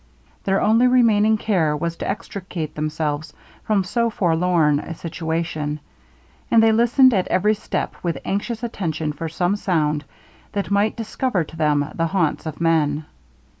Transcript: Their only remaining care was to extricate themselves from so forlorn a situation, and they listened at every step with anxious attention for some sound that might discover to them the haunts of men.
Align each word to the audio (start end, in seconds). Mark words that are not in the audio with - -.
Their 0.45 0.59
only 0.59 0.87
remaining 0.87 1.37
care 1.37 1.77
was 1.77 1.95
to 1.97 2.09
extricate 2.09 2.73
themselves 2.73 3.33
from 3.63 3.83
so 3.83 4.09
forlorn 4.09 4.79
a 4.79 4.95
situation, 4.95 5.79
and 6.49 6.63
they 6.63 6.71
listened 6.71 7.13
at 7.13 7.27
every 7.27 7.53
step 7.53 7.95
with 8.01 8.17
anxious 8.25 8.63
attention 8.63 9.13
for 9.13 9.29
some 9.29 9.55
sound 9.55 10.05
that 10.53 10.71
might 10.71 10.97
discover 10.97 11.43
to 11.43 11.55
them 11.55 11.87
the 11.93 12.07
haunts 12.07 12.47
of 12.47 12.59
men. 12.59 13.05